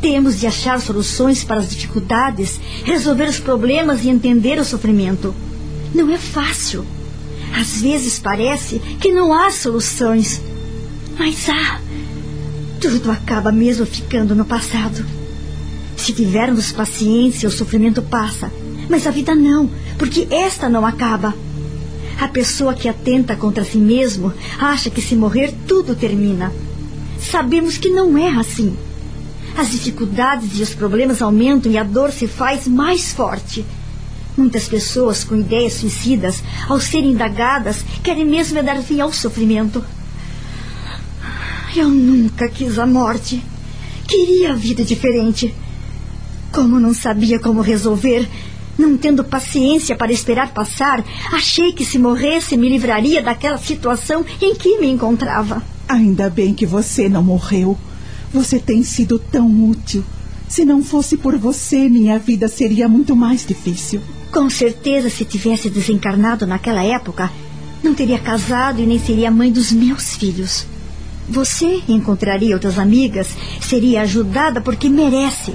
Temos 0.00 0.38
de 0.38 0.46
achar 0.46 0.80
soluções 0.80 1.42
para 1.42 1.58
as 1.58 1.68
dificuldades, 1.68 2.60
resolver 2.84 3.28
os 3.28 3.40
problemas 3.40 4.04
e 4.04 4.08
entender 4.08 4.60
o 4.60 4.64
sofrimento. 4.64 5.34
Não 5.92 6.08
é 6.08 6.16
fácil. 6.16 6.86
Às 7.60 7.82
vezes 7.82 8.20
parece 8.20 8.78
que 9.00 9.10
não 9.10 9.32
há 9.34 9.50
soluções. 9.50 10.40
Mas 11.18 11.48
há. 11.48 11.91
Tudo 12.82 13.12
acaba 13.12 13.52
mesmo 13.52 13.86
ficando 13.86 14.34
no 14.34 14.44
passado. 14.44 15.06
Se 15.96 16.12
tivermos 16.12 16.72
paciência, 16.72 17.48
o 17.48 17.52
sofrimento 17.52 18.02
passa. 18.02 18.50
Mas 18.88 19.06
a 19.06 19.10
vida 19.12 19.36
não, 19.36 19.70
porque 19.96 20.26
esta 20.28 20.68
não 20.68 20.84
acaba. 20.84 21.32
A 22.20 22.26
pessoa 22.26 22.74
que 22.74 22.88
atenta 22.88 23.36
contra 23.36 23.62
si 23.62 23.78
mesmo 23.78 24.34
acha 24.58 24.90
que 24.90 25.00
se 25.00 25.14
morrer 25.14 25.54
tudo 25.64 25.94
termina. 25.94 26.52
Sabemos 27.20 27.78
que 27.78 27.88
não 27.88 28.18
é 28.18 28.30
assim. 28.30 28.76
As 29.56 29.70
dificuldades 29.70 30.58
e 30.58 30.62
os 30.62 30.74
problemas 30.74 31.22
aumentam 31.22 31.70
e 31.70 31.78
a 31.78 31.84
dor 31.84 32.10
se 32.10 32.26
faz 32.26 32.66
mais 32.66 33.12
forte. 33.12 33.64
Muitas 34.36 34.64
pessoas 34.64 35.22
com 35.22 35.36
ideias 35.36 35.74
suicidas, 35.74 36.42
ao 36.68 36.80
serem 36.80 37.12
indagadas, 37.12 37.84
querem 38.02 38.24
mesmo 38.24 38.60
dar 38.60 38.82
fim 38.82 39.00
ao 39.00 39.12
sofrimento. 39.12 39.84
Eu 41.74 41.88
nunca 41.88 42.48
quis 42.48 42.78
a 42.78 42.86
morte. 42.86 43.42
Queria 44.06 44.52
a 44.52 44.54
vida 44.56 44.84
diferente. 44.84 45.54
Como 46.52 46.78
não 46.78 46.92
sabia 46.92 47.38
como 47.38 47.62
resolver, 47.62 48.28
não 48.76 48.98
tendo 48.98 49.24
paciência 49.24 49.96
para 49.96 50.12
esperar 50.12 50.52
passar, 50.52 51.02
achei 51.32 51.72
que 51.72 51.82
se 51.82 51.98
morresse 51.98 52.58
me 52.58 52.68
livraria 52.68 53.22
daquela 53.22 53.56
situação 53.56 54.22
em 54.38 54.54
que 54.54 54.78
me 54.78 54.86
encontrava. 54.86 55.62
Ainda 55.88 56.28
bem 56.28 56.52
que 56.52 56.66
você 56.66 57.08
não 57.08 57.22
morreu. 57.22 57.78
Você 58.34 58.58
tem 58.58 58.82
sido 58.82 59.18
tão 59.18 59.64
útil. 59.64 60.04
Se 60.48 60.66
não 60.66 60.82
fosse 60.82 61.16
por 61.16 61.38
você, 61.38 61.88
minha 61.88 62.18
vida 62.18 62.48
seria 62.48 62.86
muito 62.86 63.16
mais 63.16 63.46
difícil. 63.46 64.02
Com 64.30 64.50
certeza, 64.50 65.08
se 65.08 65.24
tivesse 65.24 65.70
desencarnado 65.70 66.46
naquela 66.46 66.84
época, 66.84 67.30
não 67.82 67.94
teria 67.94 68.18
casado 68.18 68.78
e 68.78 68.86
nem 68.86 68.98
seria 68.98 69.30
mãe 69.30 69.50
dos 69.50 69.72
meus 69.72 70.14
filhos. 70.16 70.66
Você 71.32 71.82
encontraria 71.88 72.54
outras 72.54 72.78
amigas, 72.78 73.28
seria 73.58 74.02
ajudada 74.02 74.60
porque 74.60 74.86
merece. 74.90 75.54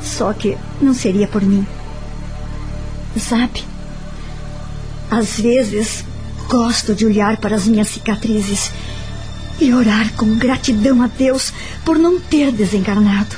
Só 0.00 0.32
que 0.32 0.56
não 0.80 0.94
seria 0.94 1.26
por 1.26 1.42
mim. 1.42 1.66
Sabe? 3.18 3.64
Às 5.10 5.40
vezes 5.40 6.04
gosto 6.48 6.94
de 6.94 7.04
olhar 7.04 7.38
para 7.38 7.56
as 7.56 7.66
minhas 7.66 7.88
cicatrizes 7.88 8.70
e 9.60 9.74
orar 9.74 10.12
com 10.12 10.36
gratidão 10.36 11.02
a 11.02 11.08
Deus 11.08 11.52
por 11.84 11.98
não 11.98 12.20
ter 12.20 12.52
desencarnado. 12.52 13.34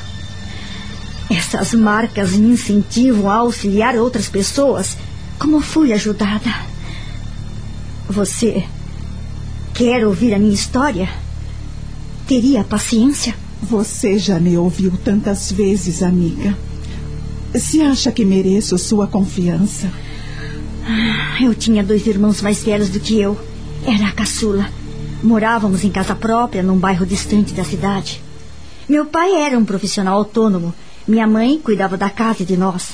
Essas 1.30 1.72
marcas 1.72 2.32
me 2.32 2.52
incentivam 2.52 3.30
a 3.30 3.36
auxiliar 3.36 3.96
outras 3.96 4.28
pessoas 4.28 4.98
como 5.38 5.62
fui 5.62 5.90
ajudada. 5.94 6.54
Você 8.10 8.62
quer 9.72 10.06
ouvir 10.06 10.34
a 10.34 10.38
minha 10.38 10.52
história? 10.52 11.31
Teria 12.26 12.64
paciência? 12.64 13.34
Você 13.62 14.18
já 14.18 14.38
me 14.38 14.56
ouviu 14.56 14.92
tantas 15.04 15.50
vezes, 15.50 16.02
amiga. 16.02 16.56
Se 17.54 17.82
acha 17.82 18.10
que 18.10 18.24
mereço 18.24 18.78
sua 18.78 19.06
confiança? 19.06 19.90
Ah, 20.86 21.42
eu 21.42 21.54
tinha 21.54 21.82
dois 21.82 22.06
irmãos 22.06 22.40
mais 22.40 22.62
velhos 22.62 22.88
do 22.88 23.00
que 23.00 23.20
eu. 23.20 23.38
Era 23.84 24.08
a 24.08 24.12
caçula. 24.12 24.70
Morávamos 25.22 25.84
em 25.84 25.90
casa 25.90 26.14
própria, 26.14 26.62
num 26.62 26.78
bairro 26.78 27.04
distante 27.04 27.52
da 27.52 27.64
cidade. 27.64 28.22
Meu 28.88 29.06
pai 29.06 29.34
era 29.34 29.58
um 29.58 29.64
profissional 29.64 30.16
autônomo. 30.16 30.74
Minha 31.06 31.26
mãe 31.26 31.60
cuidava 31.62 31.96
da 31.96 32.08
casa 32.08 32.42
e 32.42 32.46
de 32.46 32.56
nós. 32.56 32.90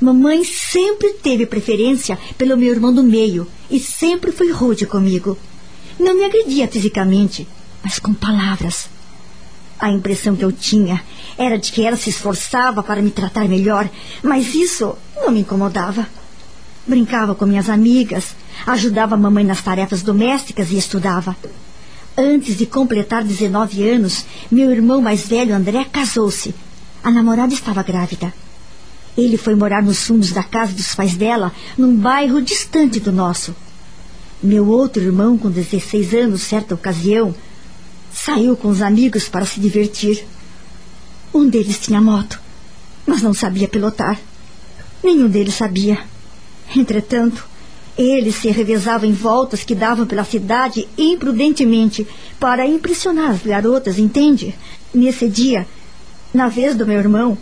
Mamãe 0.00 0.44
sempre 0.44 1.14
teve 1.14 1.46
preferência 1.46 2.18
pelo 2.36 2.56
meu 2.56 2.70
irmão 2.70 2.94
do 2.94 3.02
meio 3.02 3.46
e 3.70 3.80
sempre 3.80 4.30
foi 4.30 4.52
rude 4.52 4.86
comigo. 4.86 5.36
Não 5.98 6.14
me 6.14 6.24
agredia 6.24 6.68
fisicamente, 6.68 7.48
mas 7.82 7.98
com 7.98 8.12
palavras. 8.14 8.88
A 9.78 9.90
impressão 9.90 10.34
que 10.34 10.44
eu 10.44 10.50
tinha 10.50 11.02
era 11.36 11.56
de 11.56 11.70
que 11.70 11.84
ela 11.84 11.96
se 11.96 12.10
esforçava 12.10 12.82
para 12.82 13.00
me 13.00 13.10
tratar 13.10 13.48
melhor, 13.48 13.88
mas 14.22 14.54
isso 14.54 14.96
não 15.16 15.30
me 15.30 15.40
incomodava. 15.40 16.06
Brincava 16.86 17.34
com 17.34 17.46
minhas 17.46 17.68
amigas, 17.68 18.34
ajudava 18.66 19.14
a 19.14 19.18
mamãe 19.18 19.44
nas 19.44 19.62
tarefas 19.62 20.02
domésticas 20.02 20.70
e 20.72 20.78
estudava. 20.78 21.36
Antes 22.16 22.56
de 22.56 22.66
completar 22.66 23.22
19 23.22 23.88
anos, 23.88 24.24
meu 24.50 24.72
irmão 24.72 25.00
mais 25.00 25.26
velho, 25.28 25.54
André, 25.54 25.84
casou-se. 25.84 26.52
A 27.04 27.12
namorada 27.12 27.54
estava 27.54 27.82
grávida. 27.84 28.34
Ele 29.16 29.36
foi 29.36 29.54
morar 29.54 29.82
nos 29.82 30.04
fundos 30.04 30.32
da 30.32 30.42
casa 30.42 30.72
dos 30.72 30.94
pais 30.94 31.16
dela, 31.16 31.52
num 31.76 31.94
bairro 31.94 32.42
distante 32.42 32.98
do 32.98 33.12
nosso. 33.12 33.54
Meu 34.42 34.66
outro 34.68 35.02
irmão, 35.02 35.38
com 35.38 35.50
16 35.50 36.14
anos, 36.14 36.42
certa 36.42 36.74
ocasião, 36.74 37.34
saiu 38.12 38.56
com 38.56 38.68
os 38.68 38.82
amigos 38.82 39.28
para 39.28 39.46
se 39.46 39.60
divertir. 39.60 40.24
Um 41.32 41.48
deles 41.48 41.78
tinha 41.78 42.00
moto, 42.00 42.40
mas 43.06 43.22
não 43.22 43.34
sabia 43.34 43.68
pilotar. 43.68 44.18
Nenhum 45.02 45.28
deles 45.28 45.54
sabia. 45.54 45.98
Entretanto, 46.74 47.46
eles 47.96 48.36
se 48.36 48.48
revezavam 48.48 49.08
em 49.08 49.12
voltas 49.12 49.64
que 49.64 49.74
davam 49.74 50.06
pela 50.06 50.24
cidade 50.24 50.88
imprudentemente 50.96 52.06
para 52.38 52.66
impressionar 52.66 53.32
as 53.32 53.42
garotas, 53.42 53.98
entende? 53.98 54.54
Nesse 54.94 55.28
dia, 55.28 55.66
na 56.32 56.48
vez 56.48 56.76
do 56.76 56.86
meu 56.86 56.98
irmão, 56.98 57.36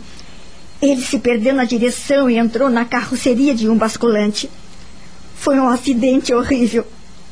ele 0.81 1.01
se 1.01 1.19
perdeu 1.19 1.53
na 1.53 1.63
direção 1.63 2.29
e 2.29 2.37
entrou 2.37 2.69
na 2.69 2.85
carroceria 2.85 3.53
de 3.53 3.69
um 3.69 3.77
basculante. 3.77 4.49
Foi 5.35 5.59
um 5.59 5.67
acidente 5.67 6.33
horrível. 6.33 6.85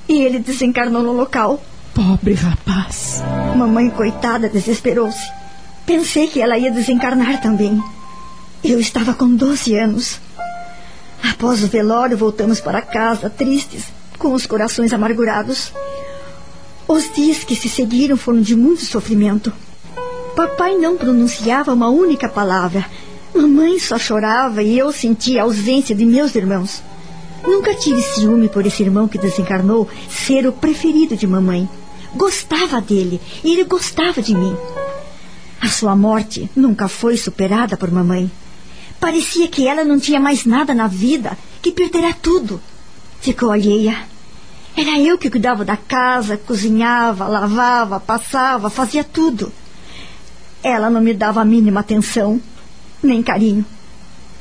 E 0.07 0.21
ele 0.21 0.39
desencarnou 0.39 1.01
no 1.01 1.11
local. 1.11 1.63
Pobre 1.95 2.33
rapaz. 2.33 3.23
Mamãe, 3.55 3.89
coitada, 3.89 4.49
desesperou-se. 4.49 5.31
Pensei 5.85 6.27
que 6.27 6.41
ela 6.41 6.57
ia 6.57 6.69
desencarnar 6.69 7.41
também. 7.41 7.81
Eu 8.61 8.81
estava 8.81 9.13
com 9.13 9.33
12 9.33 9.77
anos. 9.77 10.19
Após 11.23 11.63
o 11.63 11.67
velório, 11.67 12.17
voltamos 12.17 12.59
para 12.59 12.81
casa, 12.81 13.29
tristes, 13.29 13.85
com 14.19 14.33
os 14.33 14.45
corações 14.45 14.91
amargurados. 14.91 15.71
Os 16.85 17.09
dias 17.15 17.45
que 17.45 17.55
se 17.55 17.69
seguiram 17.69 18.17
foram 18.17 18.41
de 18.41 18.57
muito 18.57 18.83
sofrimento. 18.83 19.53
Papai 20.35 20.75
não 20.75 20.97
pronunciava 20.97 21.73
uma 21.73 21.87
única 21.87 22.27
palavra. 22.27 22.85
Mamãe 23.33 23.79
só 23.79 23.97
chorava 23.97 24.61
e 24.61 24.77
eu 24.77 24.91
sentia 24.91 25.41
a 25.41 25.43
ausência 25.45 25.95
de 25.95 26.05
meus 26.05 26.35
irmãos. 26.35 26.83
Nunca 27.47 27.73
tive 27.73 28.01
ciúme 28.01 28.49
por 28.49 28.65
esse 28.65 28.83
irmão 28.83 29.07
que 29.07 29.17
desencarnou 29.17 29.87
ser 30.09 30.45
o 30.45 30.51
preferido 30.51 31.15
de 31.15 31.25
mamãe. 31.25 31.69
Gostava 32.15 32.79
dele 32.79 33.19
e 33.43 33.51
ele 33.53 33.65
gostava 33.65 34.21
de 34.21 34.33
mim. 34.33 34.55
A 35.61 35.67
sua 35.67 35.95
morte 35.95 36.49
nunca 36.55 36.87
foi 36.87 37.17
superada 37.17 37.75
por 37.75 37.91
mamãe. 37.91 38.31
Parecia 38.99 39.47
que 39.47 39.67
ela 39.67 39.83
não 39.83 39.99
tinha 39.99 40.19
mais 40.19 40.45
nada 40.45 40.73
na 40.73 40.87
vida, 40.87 41.37
que 41.61 41.71
perderá 41.71 42.13
tudo. 42.13 42.61
Ficou 43.19 43.51
alheia. 43.51 43.97
Era 44.77 44.99
eu 44.99 45.17
que 45.17 45.29
cuidava 45.29 45.65
da 45.65 45.77
casa, 45.77 46.37
cozinhava, 46.37 47.27
lavava, 47.27 47.99
passava, 47.99 48.69
fazia 48.69 49.03
tudo. 49.03 49.51
Ela 50.63 50.89
não 50.89 51.01
me 51.01 51.13
dava 51.13 51.41
a 51.41 51.45
mínima 51.45 51.81
atenção, 51.81 52.41
nem 53.01 53.21
carinho. 53.21 53.65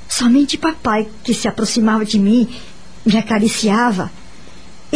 Somente 0.08 0.56
papai, 0.56 1.08
que 1.22 1.34
se 1.34 1.48
aproximava 1.48 2.04
de 2.04 2.18
mim 2.18 2.48
me 3.04 3.18
acariciava. 3.18 4.10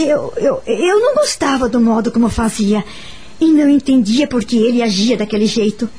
Eu, 0.01 0.33
eu, 0.37 0.63
eu 0.65 1.01
não 1.01 1.17
gostava 1.17 1.69
do 1.69 1.81
modo 1.81 2.13
como 2.13 2.29
fazia 2.29 2.85
e 3.41 3.49
não 3.49 3.69
entendia 3.69 4.29
por 4.29 4.45
que 4.45 4.57
ele 4.57 4.81
agia 4.81 5.17
daquele 5.17 5.45
jeito. 5.45 5.91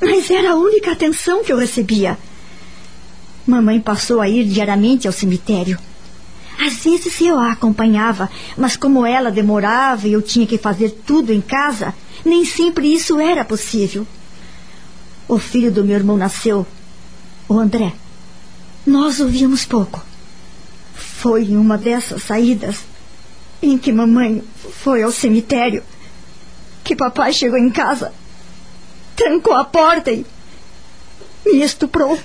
Mas 0.00 0.30
era 0.30 0.52
a 0.52 0.56
única 0.56 0.92
atenção 0.92 1.44
que 1.44 1.52
eu 1.52 1.58
recebia. 1.58 2.16
Mamãe 3.46 3.78
passou 3.78 4.22
a 4.22 4.28
ir 4.28 4.46
diariamente 4.46 5.06
ao 5.06 5.12
cemitério. 5.12 5.78
Às 6.58 6.82
vezes 6.82 7.20
eu 7.20 7.38
a 7.38 7.52
acompanhava, 7.52 8.30
mas 8.56 8.74
como 8.74 9.04
ela 9.04 9.30
demorava 9.30 10.08
e 10.08 10.14
eu 10.14 10.22
tinha 10.22 10.46
que 10.46 10.56
fazer 10.56 10.88
tudo 11.06 11.30
em 11.30 11.42
casa, 11.42 11.94
nem 12.24 12.42
sempre 12.42 12.90
isso 12.90 13.20
era 13.20 13.44
possível. 13.44 14.06
O 15.28 15.38
filho 15.38 15.70
do 15.70 15.84
meu 15.84 15.96
irmão 15.96 16.16
nasceu, 16.16 16.66
o 17.46 17.58
André. 17.58 17.92
Nós 18.86 19.20
ouvíamos 19.20 19.66
pouco. 19.66 20.02
Foi 20.94 21.44
em 21.44 21.58
uma 21.58 21.76
dessas 21.76 22.22
saídas 22.22 22.95
em 23.62 23.78
que 23.78 23.92
mamãe 23.92 24.42
foi 24.82 25.02
ao 25.02 25.10
cemitério 25.10 25.82
que 26.86 26.94
papai 26.94 27.32
chegou 27.32 27.58
em 27.58 27.68
casa, 27.68 28.12
trancou 29.16 29.52
a 29.54 29.64
porta 29.64 30.12
e 30.12 30.24
me 31.44 31.62
estuprou. 31.62 32.16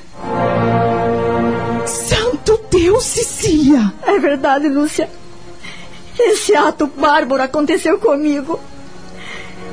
Santo 1.88 2.60
Deus, 2.70 3.04
Cecília! 3.04 3.92
É 4.04 4.20
verdade, 4.20 4.70
Lúcia. 4.70 5.10
Esse 6.20 6.56
ato 6.56 6.86
bárbaro 6.86 7.42
aconteceu 7.42 7.98
comigo. 7.98 8.60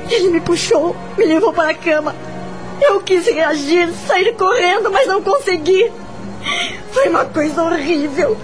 Ele 0.09 0.29
me 0.29 0.41
puxou, 0.41 0.95
me 1.15 1.25
levou 1.25 1.53
para 1.53 1.69
a 1.69 1.75
cama. 1.75 2.15
Eu 2.81 2.99
quis 3.01 3.27
reagir, 3.27 3.91
sair 4.07 4.33
correndo, 4.35 4.89
mas 4.89 5.07
não 5.07 5.21
consegui. 5.21 5.91
Foi 6.91 7.09
uma 7.09 7.25
coisa 7.25 7.63
horrível. 7.63 8.35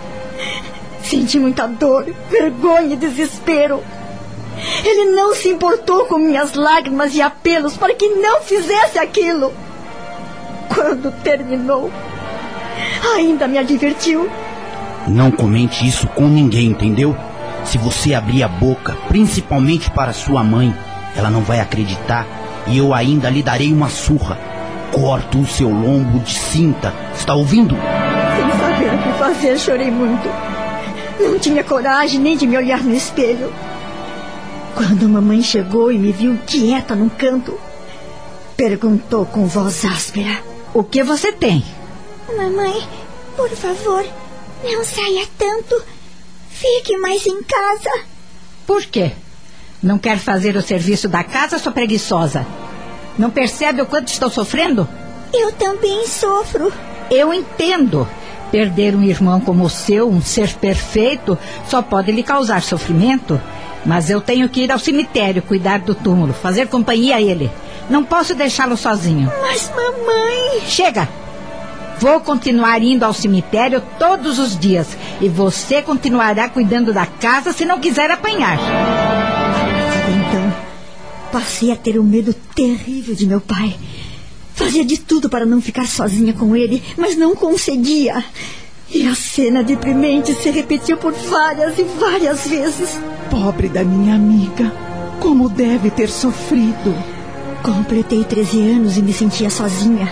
Senti 1.06 1.40
muita 1.40 1.68
dor, 1.68 2.06
vergonha 2.30 2.94
e 2.94 2.98
desespero. 2.98 3.84
Ele 4.84 5.12
não 5.12 5.36
se 5.36 5.50
importou 5.50 6.06
com 6.06 6.18
minhas 6.18 6.54
lágrimas 6.54 7.14
e 7.14 7.22
apelos 7.22 7.78
para 7.78 7.94
que 7.94 8.10
não 8.10 8.42
fizesse 8.42 8.98
aquilo. 8.98 9.54
Quando 10.74 11.12
terminou, 11.22 11.92
ainda 13.16 13.48
me 13.48 13.60
advertiu. 13.60 14.28
Não 15.08 15.30
comente 15.30 15.88
isso 15.88 16.08
com 16.08 16.28
ninguém, 16.28 16.68
entendeu? 16.68 17.16
Se 17.64 17.78
você 17.78 18.16
abrir 18.16 18.42
a 18.42 18.48
boca, 18.48 18.98
principalmente 19.08 19.92
para 19.92 20.12
sua 20.12 20.44
mãe, 20.44 20.76
ela 21.16 21.30
não 21.30 21.42
vai 21.42 21.60
acreditar 21.60 22.26
e 22.66 22.80
eu 22.80 22.96
ainda 22.96 23.30
lhe 23.30 23.44
darei 23.44 23.72
uma 23.72 23.90
surra. 23.90 24.40
Corto 24.92 25.40
o 25.40 25.46
seu 25.46 25.70
lombo 25.70 26.20
de 26.20 26.34
cinta. 26.34 26.92
Está 27.14 27.36
ouvindo? 27.36 27.76
Sem 27.76 28.60
saber 28.60 28.96
o 28.96 28.98
que 28.98 29.20
fazer, 29.20 29.60
chorei 29.60 29.92
muito. 29.92 30.55
Não 31.20 31.40
tinha 31.40 31.64
coragem 31.64 32.20
nem 32.20 32.36
de 32.36 32.46
me 32.46 32.58
olhar 32.58 32.84
no 32.84 32.94
espelho. 32.94 33.54
Quando 34.76 35.06
a 35.06 35.10
mamãe 35.10 35.42
chegou 35.42 35.92
e 35.92 35.98
me 35.98 36.12
viu 36.12 36.38
quieta 36.46 36.96
num 36.96 37.08
canto, 37.08 37.58
perguntou 38.58 39.26
com 39.26 39.46
voz 39.46 39.86
áspera: 39.86 40.44
O 40.74 40.84
que 40.84 41.04
você 41.04 41.32
tem? 41.32 41.64
Mamãe, 42.36 42.86
por 43.38 43.50
favor, 43.52 44.06
não 44.64 44.84
saia 44.84 45.26
tanto. 45.38 45.82
Fique 46.50 46.98
mais 46.98 47.26
em 47.26 47.42
casa. 47.44 47.90
Por 48.66 48.84
quê? 48.86 49.14
Não 49.82 49.98
quer 49.98 50.18
fazer 50.18 50.56
o 50.56 50.62
serviço 50.62 51.08
da 51.08 51.24
casa, 51.24 51.60
sua 51.60 51.72
preguiçosa? 51.72 52.46
Não 53.18 53.30
percebe 53.30 53.82
o 53.82 53.86
quanto 53.86 54.08
estou 54.08 54.30
sofrendo? 54.30 54.88
Eu 55.34 55.52
também 55.54 56.08
sofro. 56.08 56.74
Eu 57.10 57.34
entendo. 57.34 58.08
Perder 58.52 58.96
um 58.96 59.04
irmão 59.04 59.40
como 59.40 59.66
o 59.66 59.70
seu, 59.70 60.10
um 60.10 60.22
ser 60.22 60.54
perfeito, 60.56 61.38
só 61.68 61.82
pode 61.82 62.12
lhe 62.12 62.24
causar 62.24 62.62
sofrimento. 62.62 63.40
Mas 63.86 64.10
eu 64.10 64.20
tenho 64.20 64.50
que 64.50 64.62
ir 64.62 64.72
ao 64.72 64.80
cemitério 64.80 65.42
cuidar 65.42 65.80
do 65.80 65.94
túmulo, 65.94 66.34
fazer 66.34 66.68
companhia 66.68 67.18
a 67.18 67.22
ele. 67.22 67.52
Não 67.90 68.04
posso 68.04 68.34
deixá-lo 68.34 68.76
sozinho. 68.76 69.32
Mas, 69.42 69.72
mamãe. 69.76 70.62
Chega! 70.68 71.08
Vou 72.00 72.20
continuar 72.20 72.82
indo 72.82 73.04
ao 73.04 73.14
cemitério 73.14 73.82
todos 73.98 74.40
os 74.40 74.58
dias. 74.58 74.98
E 75.22 75.30
você 75.30 75.82
continuará 75.82 76.50
cuidando 76.50 76.94
da 76.94 77.06
casa 77.06 77.54
se 77.54 77.64
não 77.64 77.80
quiser 77.80 78.12
apanhar. 78.12 78.60
Então, 80.10 80.54
passei 81.32 81.72
a 81.72 81.76
ter 81.76 82.00
um 82.00 82.04
medo 82.04 82.34
terrível 82.34 83.16
de 83.16 83.26
meu 83.26 83.40
pai. 83.40 83.76
Fazia 84.56 84.86
de 84.86 84.98
tudo 84.98 85.30
para 85.30 85.46
não 85.46 85.62
ficar 85.62 85.86
sozinha 85.86 86.34
com 86.34 86.56
ele, 86.56 86.82
mas 86.98 87.18
não 87.18 87.36
conseguia. 87.36 88.24
E 88.90 89.06
a 89.06 89.14
cena 89.14 89.62
deprimente 89.62 90.34
se 90.34 90.50
repetiu 90.50 90.96
por 90.98 91.12
várias 91.12 91.78
e 91.78 91.84
várias 91.84 92.48
vezes. 92.48 92.98
Pobre 93.30 93.68
da 93.68 93.84
minha 93.84 94.16
amiga. 94.16 94.72
Como 95.20 95.50
deve 95.50 95.92
ter 95.92 96.10
sofrido. 96.10 96.96
Completei 97.62 98.24
13 98.24 98.62
anos 98.72 98.98
e 98.98 99.02
me 99.02 99.12
sentia 99.12 99.50
sozinha, 99.50 100.08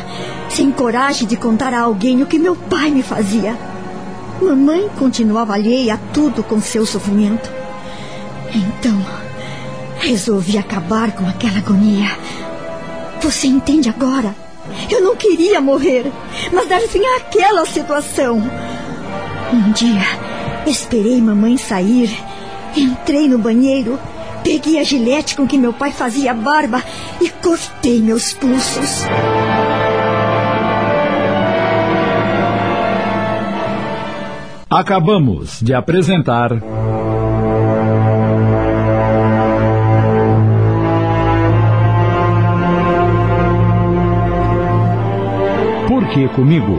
sem 0.49 0.71
coragem 0.71 1.27
de 1.27 1.37
contar 1.37 1.71
a 1.71 1.81
alguém 1.81 2.23
o 2.23 2.25
que 2.25 2.39
meu 2.39 2.55
pai 2.55 2.89
me 2.89 3.03
fazia. 3.03 3.55
Mamãe 4.41 4.89
continuava 4.97 5.53
alheia 5.53 5.93
a 5.93 5.97
tudo 5.97 6.43
com 6.43 6.59
seu 6.59 6.85
sofrimento. 6.85 7.49
Então, 8.53 8.99
resolvi 9.99 10.57
acabar 10.57 11.11
com 11.11 11.27
aquela 11.27 11.59
agonia. 11.59 12.09
Você 13.23 13.47
entende 13.47 13.87
agora? 13.87 14.35
Eu 14.91 15.01
não 15.01 15.15
queria 15.15 15.61
morrer, 15.61 16.11
mas 16.51 16.67
dar 16.67 16.81
fim 16.81 17.01
àquela 17.17 17.65
situação. 17.65 18.43
Um 19.53 19.71
dia, 19.71 20.01
esperei 20.67 21.21
mamãe 21.21 21.55
sair, 21.55 22.11
entrei 22.75 23.29
no 23.29 23.37
banheiro, 23.37 23.97
peguei 24.43 24.77
a 24.77 24.83
gilete 24.83 25.37
com 25.37 25.47
que 25.47 25.57
meu 25.57 25.71
pai 25.71 25.93
fazia 25.93 26.33
barba 26.33 26.83
e 27.21 27.29
cortei 27.29 28.01
meus 28.01 28.33
pulsos. 28.33 29.05
Acabamos 34.69 35.61
de 35.61 35.73
apresentar. 35.73 36.51
Por 46.13 46.21
que 46.21 46.27
comigo? 46.29 46.77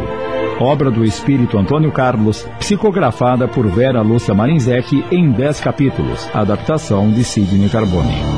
Obra 0.61 0.92
do 0.92 1.05
espírito 1.05 1.59
Antônio 1.59 1.90
Carlos, 1.90 2.47
psicografada 2.61 3.49
por 3.49 3.66
Vera 3.66 4.01
Lúcia 4.01 4.33
Marinzec 4.33 5.05
em 5.11 5.33
10 5.33 5.61
capítulos. 5.61 6.29
Adaptação 6.33 7.11
de 7.11 7.25
Sidney 7.25 7.68
Carbone. 7.68 8.34